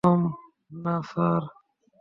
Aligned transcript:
মা 0.03 0.07
কসম, 0.07 0.21
না, 0.83 0.95
স্যার। 1.09 1.43